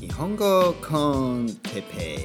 [0.00, 2.18] 日本語コンテペ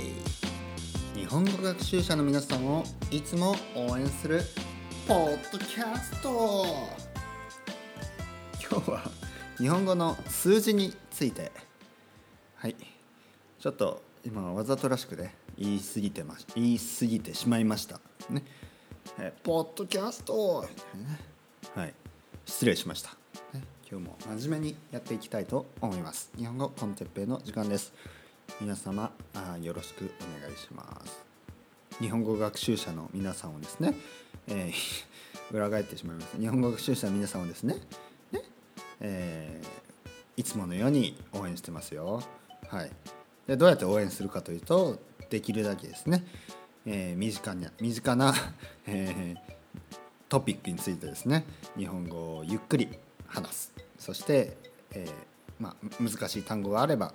[1.16, 4.42] イ日本語学習者の皆さんをいつも応援する
[5.08, 6.66] ポッドキャスト。
[8.72, 9.02] 今日は
[9.58, 11.52] 日本語の数字について。
[12.56, 12.76] はい。
[13.60, 16.80] ちょっと今わざとらしくね言い過ぎてまし言い。
[16.80, 18.00] 過ぎてしまいました。
[18.30, 18.44] ね。
[19.18, 20.66] えポッドキャスト、
[21.76, 21.94] はい。
[22.46, 23.16] 失礼しました、
[23.92, 26.30] 今日も真面目にやっていきたいと思います。
[26.38, 27.92] 日本語コンテッペイの時間です。
[28.62, 31.26] 皆様あよろしくお願いします。
[32.00, 33.96] 日本語学習者の皆さんをですね、
[34.48, 34.74] えー、
[35.58, 37.78] 裏返ってしまいます日本語学習者の皆さんをですね
[38.32, 38.44] ね、
[39.00, 42.22] えー、いつものように応援してますよ。
[42.68, 42.92] はい。
[43.48, 45.00] でどうやって応援するかというと
[45.32, 46.28] できるだけですね、
[46.86, 48.36] えー、身近な身近な、
[48.86, 49.98] えー、
[50.30, 51.44] トピックについてですね
[51.76, 52.88] 日本語をゆっくり
[53.30, 53.74] 話す。
[53.98, 54.58] そして、
[54.92, 55.12] えー、
[55.60, 57.14] まあ、難しい単語があれば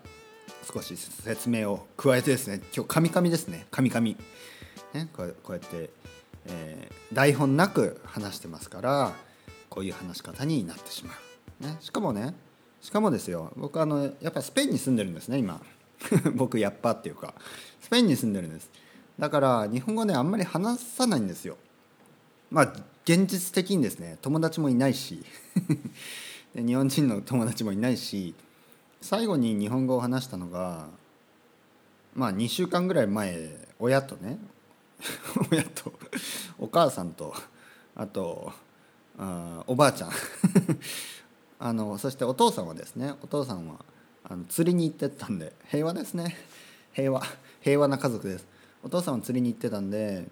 [0.73, 2.61] 少し説明を加えてですね。
[2.75, 3.67] 今日カミカミですね。
[3.71, 4.17] カミカミ、
[4.93, 5.91] ね、こうやって、
[6.47, 9.13] えー、台本なく話してますから
[9.69, 11.15] こういう話し方になってしま
[11.61, 12.35] う、ね、しかもね
[12.81, 13.53] しかもですよ。
[13.57, 15.61] 僕あのやっぱスペインに住んでるんですね今。
[16.37, 17.35] 僕やっぱっていうか。
[17.81, 18.71] スペインに住んでるんです。
[19.19, 21.57] だから日本語ねあんまり話さないんですよ。
[22.51, 22.73] まあ
[23.05, 25.23] 現実的にですね友達もいないし
[26.57, 28.35] 日本人の友達もいないし
[29.01, 30.89] 最後に日本語を話したのが
[32.15, 34.39] まあ2週間ぐらい前親とね
[35.53, 35.93] 親と
[36.59, 37.35] お母さんと
[37.95, 38.53] あと
[39.19, 40.11] あおばあちゃん。
[41.61, 43.85] あのそしてお父さんはですねお父さんは
[44.25, 46.37] あの釣りに行ってたんで平和ですね。
[46.93, 47.23] 平和
[47.61, 48.47] 平和な家族です。
[48.83, 50.27] お父さんは釣りに行ってたんで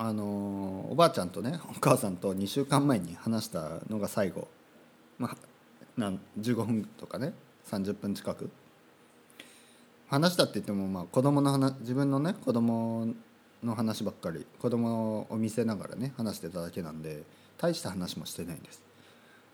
[0.00, 4.46] あのおばあちゃんとねお母さんと2週間前に話したのが最後、
[5.18, 5.36] まあ、
[6.00, 7.32] なん15分とかね
[7.68, 8.48] 30分近く。
[10.08, 13.08] 話したって言ってもまあ子供の話自分のね子供
[13.64, 17.24] の話ばっかり子供を見せながらね話してただけなんで
[17.58, 18.80] 大した話もしてないんです。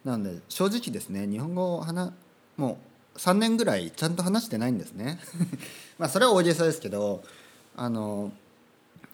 [0.04, 2.12] なので正直ですね日本語を話
[2.58, 2.76] も
[3.14, 5.18] う3年ぐらいちゃんと話してないんですね。
[5.96, 7.24] まあそれは大げさですけど
[7.74, 8.30] あの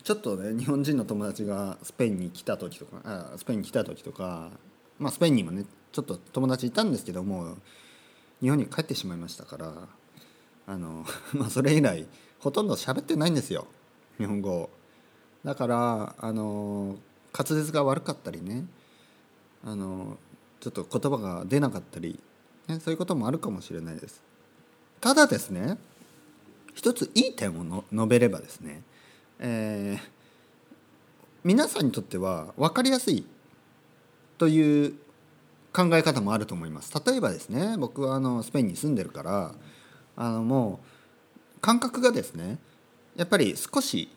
[0.02, 4.50] ちょっとね日本人の友達がスペインに来た時とかあスペインに来た時とか、
[4.98, 7.56] まあ、スペインにもねちょっと友達いたんですけども
[8.40, 9.74] 日本に帰ってしまいましたから
[10.66, 12.06] あの、 まあ、それ以来
[12.38, 13.66] ほとんど喋ってないんですよ
[14.18, 14.70] 日本語
[15.44, 16.96] だからあの
[17.36, 18.66] 滑舌が悪かったりね
[19.64, 20.18] あの
[20.60, 22.18] ちょっと言葉が出なかったり、
[22.68, 24.22] ね、そういうこともあるかもしれないです。
[25.00, 25.78] ただですね
[26.74, 28.82] 一ついい点を述べればですね
[29.42, 30.08] えー、
[31.44, 33.24] 皆さんにとっては分かりやすい
[34.36, 34.94] という
[35.72, 36.92] 考え方もあると思います。
[37.06, 39.54] 例えばですね僕はあのスペインに住んでるから
[40.16, 40.80] あのも
[41.56, 42.58] う感覚がですね
[43.16, 44.10] やっぱり少し、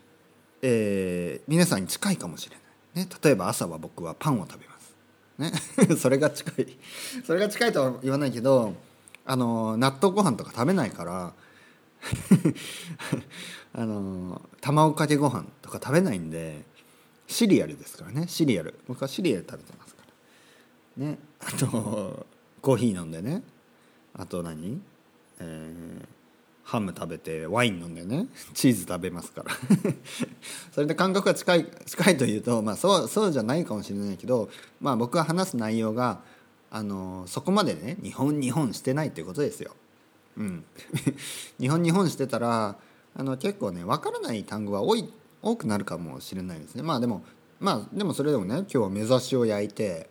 [0.61, 2.57] えー、皆さんに近いかもしれ
[2.95, 6.77] ない、ね、例えば朝は僕はパンを食べます、ね、 それが近い。
[7.25, 8.73] それが近いとは言わないけど
[9.25, 11.33] あの納豆ご飯とか食べないから
[13.73, 16.63] あの卵かけご飯とか食べないんで
[17.27, 18.27] シリアルですからね。
[18.27, 18.79] シリアル。
[18.87, 20.03] 僕はシリアル食べてますか
[20.99, 21.05] ら。
[21.05, 21.17] ね。
[21.39, 22.25] あと
[22.61, 23.41] コーヒー飲んでね。
[24.13, 24.79] あと何、
[25.39, 26.05] えー、
[26.63, 28.27] ハム食べてワイン飲んでね。
[28.53, 29.51] チーズ食べますから。
[30.71, 36.21] それで感覚が近い近いというと、まあ、そうそうじゃないかもしれないけど、まあ、僕が話す内容が
[36.69, 39.75] あのそこまでね日本日本してないっていうことですよ。
[40.37, 40.65] うん、
[41.59, 42.75] 日本日本してたら
[43.15, 45.09] あの結構ね分からない単語は多い
[45.41, 46.83] 多くなるかもしれないですね。
[46.83, 47.23] まあでも
[47.59, 50.09] まあでもそれでもね今日は目指しを焼いて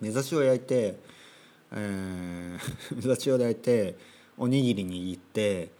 [0.00, 0.98] 目指しを焼いて、
[1.72, 2.60] えー、
[2.96, 3.96] 目指しを焼いて
[4.36, 5.70] おにぎり握って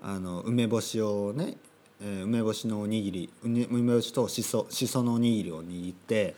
[0.00, 1.56] あの梅干しをね、
[2.00, 6.34] えー、梅干しのおにぎり梅干しとしそしそのおにぎりを握って、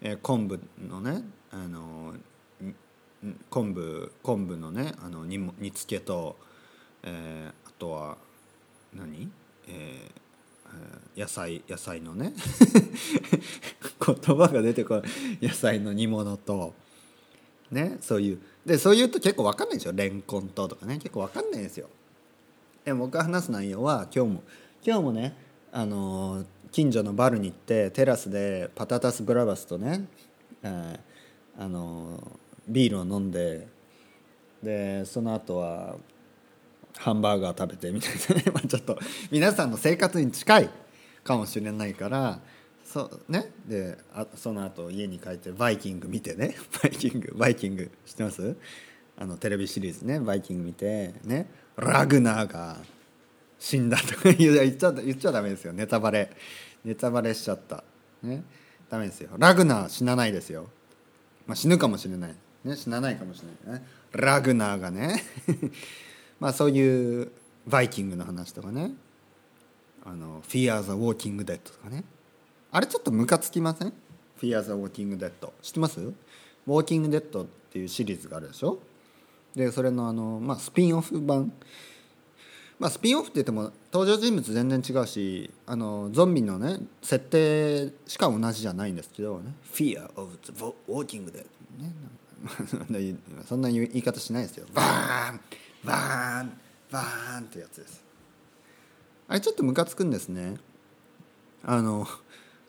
[0.00, 2.14] えー、昆布のねあの
[3.48, 6.36] 昆布昆布のねあの煮煮つけと、
[7.02, 8.18] えー、あとは
[8.94, 9.30] 何、
[9.68, 12.32] えー、野菜野菜のね。
[14.04, 15.02] 言葉が出てこな
[15.40, 15.48] い。
[15.48, 16.74] 野菜の煮物と。
[17.70, 18.38] ねそういう。
[18.66, 20.98] でそういうと結構分かんないでしょレンコンととかね。
[20.98, 21.88] 結構分かんないですよ。
[22.84, 24.42] で僕が話す内容は今日も
[24.84, 25.36] 今日もね
[25.72, 30.06] あの近所のバルに行ってテラスでパタタスブラバスとね、
[30.62, 32.38] えー、あの
[32.68, 33.68] ビールを飲んで
[34.62, 35.96] でその後は
[37.00, 38.98] ハンバーガー食べてみたいなね、 まあ、ちょっと
[39.30, 40.70] 皆さんの生活に近い
[41.24, 42.40] かもしれないから
[42.84, 43.50] そうね？
[43.66, 46.56] であその後家に帰ってバイキング見てね。
[46.82, 48.56] バイキングバイキング知ってます？
[49.16, 50.18] あのテレビシリーズね。
[50.18, 51.48] バイキング見てね。
[51.76, 52.76] ラグナーが
[53.60, 55.72] 死んだとか言 っちゃ言っちゃダメですよ。
[55.72, 56.30] ネタバレ。
[56.84, 57.84] ネタバレしちゃった。
[58.24, 58.42] ね？
[58.90, 59.30] ダメですよ。
[59.38, 60.68] ラグナー死なないですよ、
[61.46, 63.80] まあ、死ぬかもしれない、ね、死なないかもしれない。
[63.80, 65.22] ねラグナーがね。
[66.40, 67.30] まあそういう
[67.66, 68.92] バイキングの話とかね。
[70.04, 72.04] あの「Fear the Walking Dead」とかね。
[72.72, 73.92] あれちょっとムカつきません
[74.40, 76.00] ？Fear the Walking Dead 知ってます？
[76.00, 78.78] ウォーキングデッドっていうシリーズがあるでしょ？
[79.54, 81.52] でそれのあの、まあ、スピンオフ版。
[82.78, 90.52] まあスピンオフって言っても登場人物全然違うしあのゾンビのね設定しか同じじゃないんですけどね「Fear of the
[90.88, 91.44] Walking Dead」
[91.78, 91.92] ね。
[93.46, 94.66] そんな言い方しないですよ。
[94.72, 95.40] バーン！
[95.84, 96.52] バーン
[96.90, 98.04] バーンってやつです。
[99.28, 100.56] あれちょっとムカつくんですね。
[101.64, 102.06] あの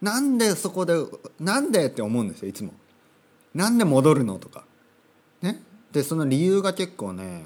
[0.02, 0.96] なんでそこで
[1.40, 2.74] なんでって思うんですよいつも。
[3.54, 4.64] なんで戻るのとか。
[5.42, 5.62] ね？
[5.92, 7.44] でその理由が結構ね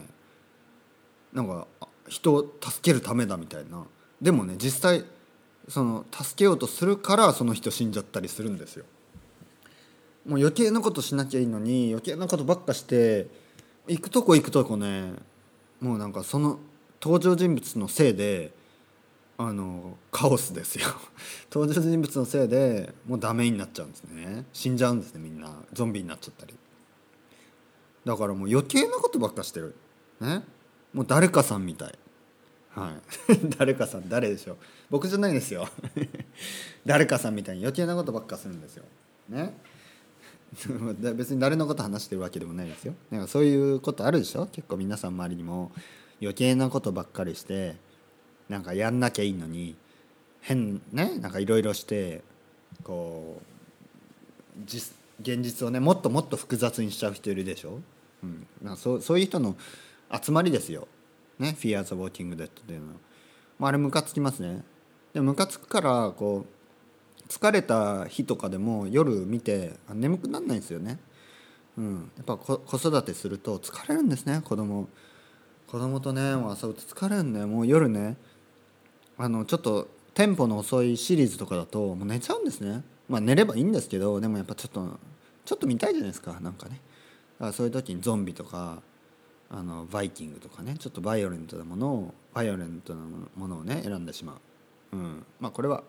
[1.34, 1.68] なんか
[2.08, 3.86] 人を助けるためだみたいな。
[4.22, 5.06] でもね実際
[5.68, 8.86] その助けようとするからその人死んじゃったりするんですよ。
[10.28, 13.28] もう余計なことしなきゃいいのに余計なことばっかして
[13.88, 15.14] 行くとこ行くとこね
[15.80, 16.60] もうなんかその
[17.02, 18.54] 登場人物のせいで
[19.38, 20.86] あのカオスですよ。
[21.52, 24.46] 登場人物のせいで もうダメになっちゃうんですね。
[24.54, 25.64] 死んじゃうんですねみんな。
[25.74, 26.54] ゾンビになっちゃったり。
[28.06, 29.76] だからもう余計なことばっかしてる。
[30.22, 30.44] ね。
[30.94, 32.00] もう誰かさんみたい。
[32.70, 32.92] は
[33.30, 33.40] い。
[33.58, 34.58] 誰かさん誰でしょう。
[34.90, 35.68] 僕じゃないですよ。
[36.86, 38.84] 誰かさんみたいに余計なことばっかするんですよ。
[39.28, 39.58] ね。
[41.16, 42.94] 別に誰のこと話してるわけでもないですよ。
[43.12, 44.46] なんかそういうことあるでしょ？
[44.48, 45.72] 結構皆さん周りにも
[46.22, 47.76] 余計なことばっかりして
[48.48, 49.76] なんかやんなきゃいいのに
[50.42, 51.18] 変ね？
[51.20, 52.24] なんかいろいろして
[52.84, 53.42] こ
[54.58, 57.80] う実現実をねもっともっと複雑にしちゃう人いるでしょ、
[58.24, 59.56] うん、なんかそうそういう人の
[60.22, 60.88] 集まりですよ、
[61.40, 62.88] ね、Fear the Walking Dead っていうの。
[62.88, 62.94] は、
[63.60, 64.64] まあ、あれムカつきますね。
[65.14, 66.55] でムカつくからこう
[67.28, 71.00] 疲れた日とかでも夜見て眠くならないんですよね、
[71.78, 74.88] うん、やっぱ子育てすると疲れるんですね子供。
[75.68, 77.48] 子供とねもう遊ぶと疲れるんだよ。
[77.48, 78.18] もう夜ね
[79.18, 82.84] あのちょっとテンポの遅いシリーズとかだともう寝ちゃうんですね。
[83.10, 85.00] まあ寝ればいいんですけどでもやっぱちょっと
[85.44, 86.80] ちょっと見たいじゃないですかなんかね。
[87.40, 88.82] だからそういう時にゾンビとか
[89.50, 93.02] あのバイキングとかねちょっとバイオレントなものをバイオレントな
[93.36, 94.40] ものをね選んでしま
[94.94, 95.84] う、うん、まあこれは、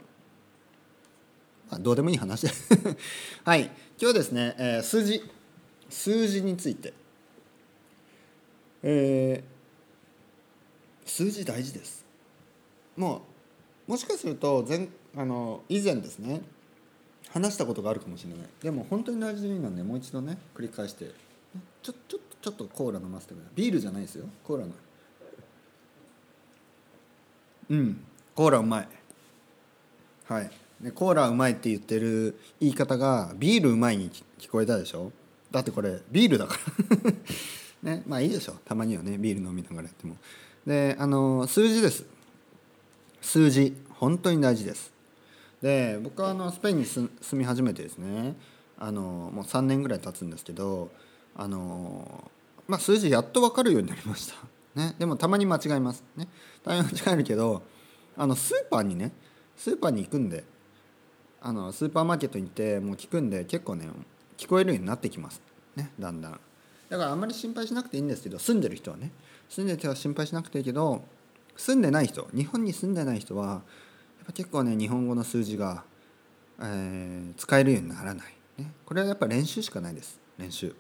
[1.71, 2.43] まあ、どうでもいい話。
[2.43, 2.53] で
[3.45, 3.71] はい。
[4.01, 5.23] 今日ですね、えー、数字。
[5.89, 6.93] 数字について。
[8.83, 12.05] えー、数字大事です。
[12.97, 13.23] も
[13.89, 16.41] うもしかすると前あの以前ですね
[17.31, 18.49] 話したことがあるかもしれない。
[18.63, 21.11] でも本当に大事なのでもう一度ね繰り返して。
[21.83, 23.53] ちょちょちょっとコーラ飲ませてください。
[23.57, 24.27] ビールじゃないですよ。
[24.45, 24.73] コーラの。
[27.71, 28.05] うん。
[28.35, 28.89] コーラうまい。
[30.27, 30.51] はい。
[30.81, 35.11] ね、コーラうまいって言ってる言い方がビールうまいに聞こえたでしょ？
[35.51, 36.59] だってこれビールだか
[37.03, 37.13] ら。
[37.97, 38.57] ねまあいいでしょ。
[38.65, 40.17] たまにはねビール飲みながらやっても。
[40.67, 42.05] であの数字です。
[43.21, 43.75] 数字。
[43.91, 44.93] 本当に大事です。
[45.63, 48.37] で僕はあのスペインに住み始めてですね
[48.79, 50.91] あのもう3年ぐらい経つんですけど
[51.35, 52.31] あの、
[52.69, 54.35] まあ、数字やっと分かるようになりました、
[54.75, 56.05] ね、でもたまに間違えます。
[56.17, 56.29] ね
[56.63, 57.63] たまに間違えるけど
[58.17, 59.13] あのスーパーにね
[59.57, 60.45] スーパーに行くんで
[61.41, 63.89] あのスーパーマーケットに行ってもう聞くんで結構ね
[64.37, 65.41] 聞こえるようになってきます。
[65.77, 66.41] ねだんだん。
[66.89, 69.11] だからあんまり心配しなくていいんですけど住んでる人はね
[69.49, 71.05] 住んでる人は心配しなくていいけど
[71.57, 73.61] 住んでない人日本に住んでない人はやっ
[74.27, 75.85] ぱ結構ね日本語の数字が、
[76.61, 78.27] えー、使えるようにならない、
[78.59, 80.21] ね、これはやっぱ練習しかないです。
[80.39, 80.75] 練習。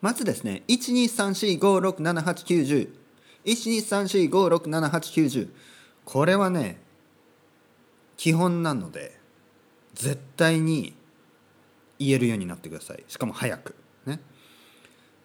[0.00, 2.88] まずですね12345678910
[3.44, 5.48] 12345678910
[6.04, 6.80] これはね
[8.16, 9.17] 基本なので
[9.98, 10.94] 絶対に
[11.98, 13.04] 言えるようになってください。
[13.08, 13.74] しかも早く。
[14.06, 14.20] ね。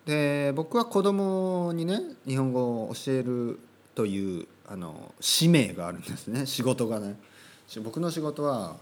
[0.06, 3.60] で僕は子供にね日本語を教える
[3.96, 6.46] というあの使命があるんですね。
[6.48, 7.18] 仕事がね。
[7.84, 8.78] 僕の仕事は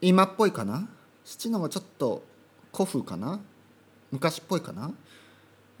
[0.00, 0.88] 今っぽいかな
[1.24, 2.22] ？7の方がちょっと
[2.72, 3.40] 古風かな？
[4.10, 4.90] 昔っぽいかな？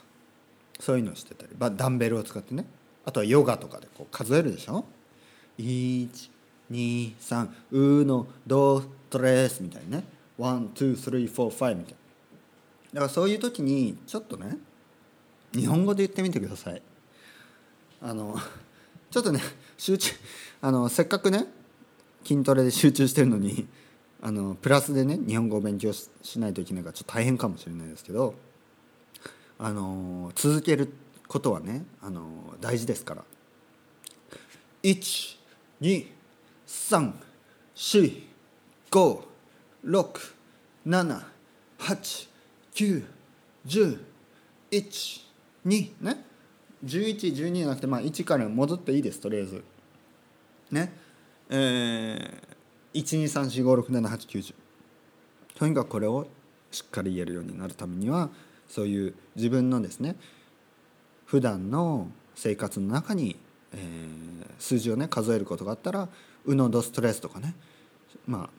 [0.79, 2.65] そういうのをしてたりダンベルを使ってね
[3.05, 4.85] あとはヨガとかでこう数えるでしょ
[5.59, 10.03] ？123うのドtres みたいなね。
[10.37, 11.97] one two three four five みたいな。
[12.93, 14.57] だからそういう時にちょっとね
[15.53, 16.81] 日本語で言ってみてください。
[18.01, 18.37] あの
[19.11, 19.39] ちょっとね
[19.77, 20.11] 集中
[20.61, 21.45] あのせっかくね
[22.23, 23.67] 筋トレで集中してるのに
[24.21, 28.33] あのプラスでね日本語を勉強しないといけないからちょっと大変かもしれないですけど
[29.59, 30.91] あの続ける
[31.27, 32.27] ことはねあの
[32.61, 33.23] 大事ですから。
[34.83, 35.37] 1
[35.81, 36.05] 2
[36.67, 37.13] 3
[37.75, 38.23] 4
[38.91, 39.21] 5
[39.85, 40.33] 6
[40.85, 41.21] 7
[41.79, 42.27] 8
[42.73, 43.05] 9
[43.65, 43.99] 1
[44.71, 45.21] 1
[45.65, 46.25] 2ね。
[46.85, 49.63] 1112じゃなくてまあ1から戻っていいですとりあえず。
[50.71, 50.93] ね。
[51.49, 54.53] えー、12345678910
[55.55, 56.27] とにかくこれを
[56.71, 58.29] しっかり言えるようになるためには
[58.67, 60.15] そういう自分のですね
[61.25, 63.37] 普段の生活の中に、
[63.73, 63.79] えー、
[64.59, 66.09] 数字をね数えることがあったら
[66.45, 67.55] 「うのドストレス」とかね
[68.27, 68.49] まあ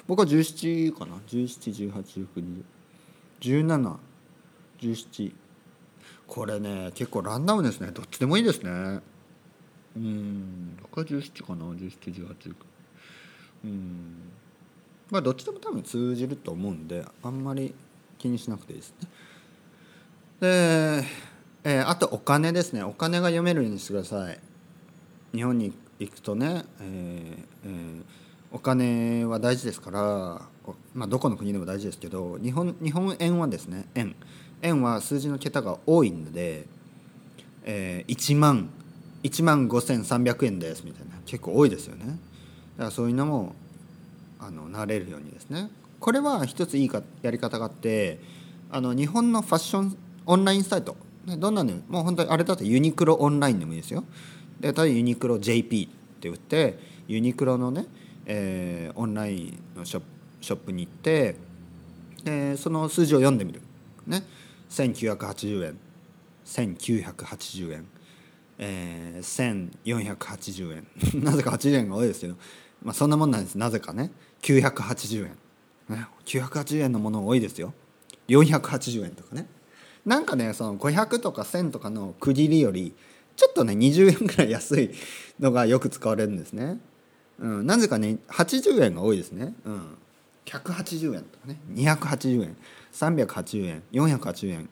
[0.06, 1.16] 僕は17かな
[3.40, 5.34] ？171819201717
[6.26, 7.90] これね結構ランダムですね。
[7.92, 9.00] どっちでもいいですね。
[9.96, 10.76] うん。
[10.82, 12.54] 僕は17かな？1718
[13.64, 14.32] うん。
[15.10, 17.74] まあどっちでも多分通じると思うんであんまり
[18.18, 19.08] 気にしなくていいですね。
[20.40, 21.04] で、
[21.64, 22.82] えー、あとお金ですね。
[22.82, 24.40] お金が読めるようにしてください。
[25.34, 25.72] 日本に
[26.06, 28.02] 行くとね、えーえー、
[28.52, 30.00] お金は大事ですから、
[30.94, 34.14] まあ、どこの国でも大事ですけど日本日本円はですね円。
[34.62, 36.66] 円は数字の桁が多いので、
[37.64, 38.70] えー、1万
[39.22, 41.14] 1万5300円ですみたいな。
[41.26, 42.04] 結構多いですよね。
[42.06, 42.18] だか
[42.84, 43.54] らそういうのも
[44.38, 45.70] あの慣れるようにですね。
[46.00, 48.20] これは一ついいかやり方があって
[48.70, 49.96] あの日本のファッション
[50.26, 50.96] オンラインサイト。
[51.26, 54.04] どんなのもう本当にあれだとユニクロオンラインでもいいですよ。
[54.60, 57.86] で例えばユニクロ JP って打ってユニクロのね、
[58.26, 60.02] えー、オンラインのショ
[60.40, 61.36] ショップに行って
[62.24, 63.60] でその数字を読んでみる。
[64.06, 64.22] ね。
[64.70, 65.78] 1980円。
[66.44, 67.86] 1980円、
[68.58, 70.86] えー、1480円。
[71.24, 72.36] なぜか80円が多いですけど、
[72.82, 73.56] まあ、そんなもんなんです。
[73.56, 74.10] なぜかね。
[74.42, 77.72] 980円、ね、980円のもの多いですよ。
[78.28, 79.46] 480円とかね。
[80.04, 82.94] なんかねその500とか1000とかの区切りより
[83.36, 84.90] ちょっとね20円ぐらい安い
[85.40, 86.78] のがよく使われるんですね、
[87.38, 89.98] うん、なぜかね80円が多いですね、うん、
[90.46, 91.58] 180円とかね。
[91.72, 92.56] 280円。
[92.92, 93.82] 380円。
[93.92, 94.68] 480円。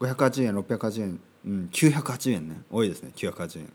[0.00, 2.62] 580円680円、うん、980円ね。
[2.70, 3.10] 多いですね。
[3.14, 3.72] 980円。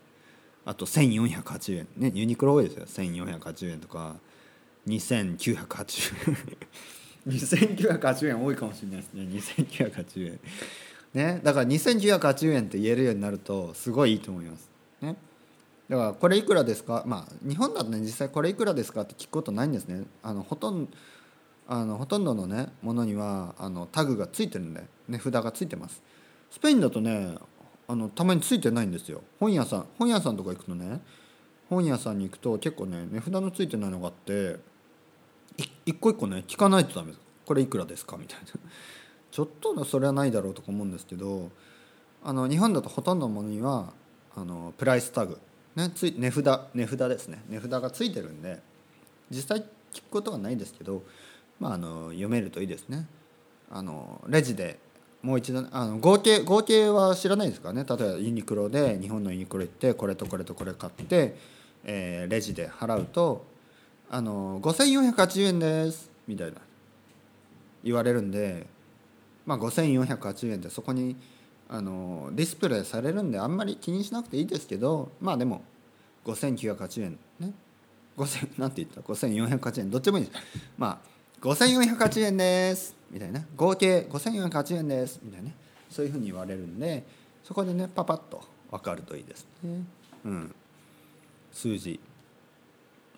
[0.66, 1.88] あと1480円。
[1.98, 2.86] ねユニクロ多いですよ。
[2.86, 4.16] 1480円とか。
[4.88, 6.38] 2980円。
[7.28, 9.24] 2980円多いかもしれないですね。
[9.68, 10.40] 2980円。
[11.16, 11.42] ね。
[11.44, 14.70] だから2980円って言えるようになるとすごいいいと思います。
[15.02, 15.16] ね。
[15.90, 17.04] だからこれいくらですか？
[17.08, 20.04] まあ日本だとね実際これいくらですかって聞くことないんですね。
[20.22, 20.92] あのほとんど
[21.68, 26.04] あのほとんどのねものにはあのタグがついてるんで値札がついてます。
[26.52, 27.36] スペインだとね
[27.88, 29.22] あのたまについてないんですよ。
[29.40, 31.02] 本屋さん本屋さんとか行くとね
[31.70, 34.58] 本屋さんに行くと結構ね値札のついてないのがあって
[35.86, 37.22] 一個一個ね聞かないとダメです。
[37.46, 38.18] これいくらですか？
[38.18, 38.46] みたいな。
[39.36, 41.52] ちょっとのそれはないだろうとか思うんですけど
[42.24, 43.92] あの日本だとほとんどのものには
[44.34, 45.38] あのプライスタグ、
[45.76, 47.42] ね、つ値札値札ですね。
[47.50, 48.62] 値札がついてるんで
[49.30, 51.04] 実際聞くことはないですけど、
[51.60, 53.08] まあ、あの読めるといいですね。
[53.70, 54.80] あのレジで
[55.22, 57.84] もう一度あの合計合計は知らないですからね。
[57.84, 61.36] 例えばユニクロで日本のユニクロ行ってこれとこれとこれ買って、
[61.84, 63.46] えー、レジで払うと
[64.10, 66.10] あの5480円です。
[66.26, 66.62] みたいな。
[67.84, 68.66] 言われるんで、
[69.46, 71.16] まあ、5480円でそこに
[71.70, 75.64] あのディスプレイされるんであんまり気にしなくていいですけどまあでも
[76.26, 77.54] 5980円ね。
[78.18, 80.40] 5000なんて言った？5480円どっちもいいです。
[80.78, 83.44] まあ5480円ですみたいな。
[83.56, 85.52] 合計5480円ですみたいな
[85.90, 87.04] そういうふうに言われるんで
[87.44, 89.84] そこでねパパッと分かるといいですね。
[90.26, 90.56] うん。
[91.52, 92.00] 数字。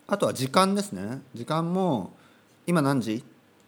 [0.07, 1.21] あとは時間ですね。
[1.33, 2.13] 時間も
[2.65, 3.23] 今何時、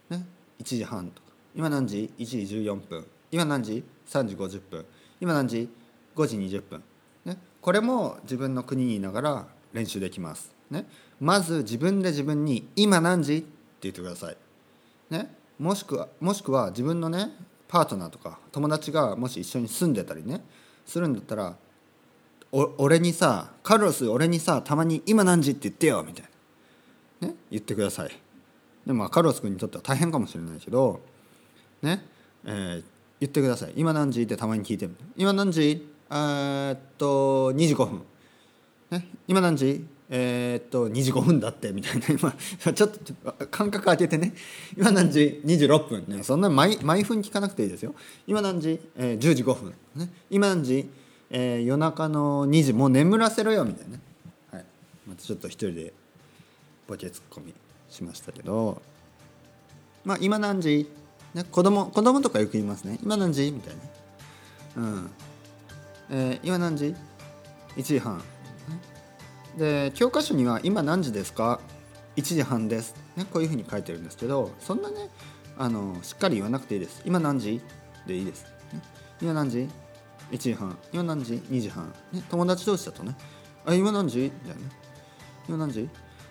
[0.08, 0.24] ね、
[0.60, 1.29] 1時半とか。
[1.54, 3.06] 今何時？1時14分。
[3.30, 4.86] 今何時？3時50分。
[5.20, 5.68] 今何時
[6.16, 6.82] ？5時20分、
[7.24, 10.86] ね、これも自分の国にいながら練習できます、ね、
[11.20, 13.46] まず自分で自分に「今何時?」って
[13.82, 14.36] 言ってください、
[15.10, 17.30] ね、もしくはもしくは自分のね
[17.68, 20.42] パートナーとか友達がもし一緒に住んでたりね。
[20.86, 21.56] するんだったら
[22.50, 25.52] 「お俺にさカルロス俺にさたまに今何時？
[25.52, 26.28] って言ってよ」みたい
[27.20, 27.28] な。
[27.28, 28.10] ね、言ってください。
[28.86, 31.00] でもカルロス君にとっては大変かもしれないけど
[31.82, 32.04] ね
[32.44, 32.84] えー、
[33.20, 33.72] 言ってください。
[33.76, 34.94] 今何時ってたまに聞いてる。
[35.16, 35.86] 今何時？
[36.10, 38.02] え、っと2時5分、
[38.90, 39.84] ね、今何時？
[40.12, 41.70] えー、っと2時5分だって。
[41.72, 42.06] みたいな。
[42.10, 42.32] 今
[42.72, 44.34] ちょっと間隔空けてね。
[44.76, 46.04] 今何時？26分。
[46.08, 47.94] ねそんな毎毎分聞かなくていいですよ。
[48.26, 50.88] 今何時、えー、10時5分、ね、今何時、
[51.30, 52.72] えー、夜中の2時。
[52.72, 53.64] もう眠らせろよ。
[53.64, 53.98] みたいな、
[54.50, 54.66] はい、
[55.06, 55.92] またちょっと一人で
[56.88, 57.54] ボケツッコミ
[57.88, 58.82] しましたけど。
[60.04, 60.88] まあ今何時、
[61.34, 62.98] ね、子供子供とかよく言いますね。
[63.02, 63.50] 今何時？
[63.52, 63.74] みたい
[64.76, 64.82] な。
[64.82, 65.10] うん。
[66.10, 66.94] えー、今何時
[67.76, 68.22] ?1 時半。
[69.56, 71.60] で教科書には「今何時ですか?」
[72.16, 75.08] 1時半です、ね、こういうふうに書いてるんですけどそんなね
[75.58, 77.02] あのしっかり言わなくていいです。
[77.04, 77.60] 今何時？
[78.06, 78.46] でいいです、
[79.20, 79.68] 今何時
[80.30, 80.78] ？1時半。
[80.92, 83.16] 今何時？2時半、ね、友達同士だとね。
[83.66, 84.32] あ今何時？
[84.42, 84.70] みたいな。
[85.48, 85.88] 今何時？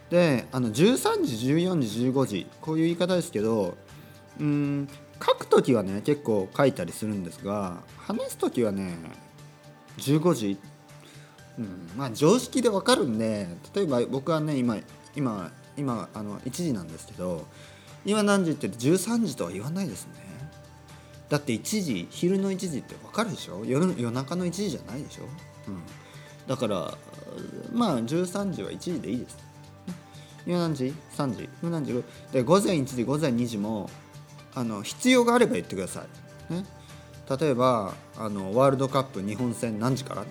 [0.10, 2.48] であの13時14時15時。
[2.62, 3.78] こういう言い方ですけど
[4.40, 4.90] うん
[5.22, 8.98] 書く時はね結構書いたりするんですが話す時はね
[9.98, 10.58] 15時、
[11.58, 14.78] うん、まあ常識でわかるんで例えば僕はね今
[15.16, 17.46] 今今あの1時なんですけど
[18.06, 20.14] 今何時って13時とは言わないですね。
[21.28, 23.64] だって1時昼の1時ってわかるでしょ？
[23.66, 25.24] 夜夜中の1時じゃないでしょ、
[25.68, 25.82] うん、
[26.48, 26.98] だから
[27.72, 29.38] まあ13時は1時でいいです。
[30.48, 31.50] 今何時 ?3 時。
[31.62, 32.04] 今何時？
[32.32, 33.90] で午前1時午前2時も
[34.56, 36.06] あの必要があれば言ってくださ
[36.50, 36.66] い、ね、
[37.40, 40.28] 例えばあのワールドカップ日本戦何時から、ね、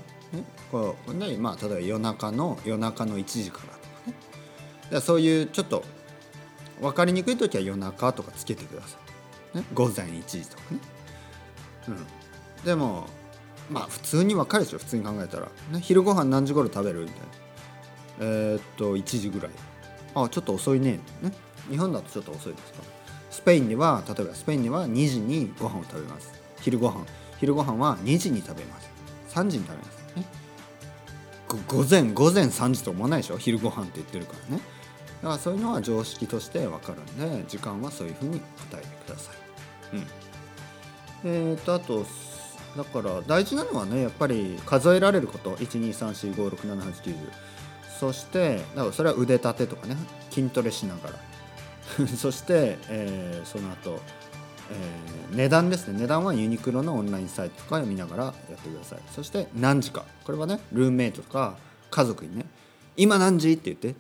[0.71, 4.15] こうねまあ、例えば夜中の夜中の1時からとかね。
[4.91, 5.85] でそういうちょっと
[6.81, 8.99] 分かりにくい時は夜中とかつけてくださ
[9.55, 10.81] い、ね、午前1時とかね、
[11.89, 12.07] うん、
[12.65, 13.07] でも
[13.71, 14.79] まあ普通に分かるでしょ。
[14.79, 17.27] 普通に考えたら、ね、昼ご飯何時頃食べるみたいな。
[18.21, 19.51] えー、っと1時ぐらい。
[20.15, 20.99] あちょっと遅いね。
[21.23, 21.33] ね。
[21.71, 22.83] 日本だとちょっと遅いですか？
[23.49, 26.31] ペインには例えばスペインには2時にご飯を食べます。
[26.61, 27.07] 昼ご飯。
[27.41, 28.91] 昼ご飯は2時に食べます。
[29.31, 29.89] 3時に食べます。
[30.17, 30.25] ね
[31.67, 33.39] 午前午前3時と思わないでしょ？
[33.39, 34.63] 昼ご飯って言ってるからね。
[35.23, 38.39] だからそういうのは常識として分かるんで時間はそういうふうに
[38.71, 39.97] 答えてください。
[39.97, 40.07] うん。
[41.25, 42.05] えーとあと
[42.77, 45.57] だから大事なのはねやっぱり数えられること。
[45.57, 47.15] 123456789
[47.99, 49.97] そしてだからそれは腕立てとかね。
[50.31, 51.15] 筋トレしながら
[52.17, 54.01] そして、えーその後、
[54.71, 56.01] えー値段ですね。
[56.01, 58.99] 値段はユニクロのオンラインサイトとかを見ながらやってください。
[59.15, 60.05] そして何時か。
[60.25, 61.57] これはねルームメイトとか
[61.91, 62.47] 家族にね
[62.97, 63.53] 今何時？
[63.53, 63.95] って言って、ね、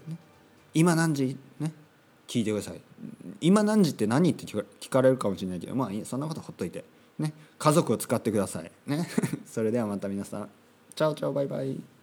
[0.72, 1.36] 今何時？
[1.60, 1.72] ね。
[2.26, 2.80] 聞いてください。
[3.40, 6.84] 今何時って何って聞かれるかもしれないけどまあいいそんなことほっといて。
[7.18, 7.32] ね。
[7.58, 8.70] 家族を使ってください。
[8.86, 9.06] ね。
[9.46, 10.48] それではまた皆さん。
[10.94, 11.97] チャオチャオバイバイ。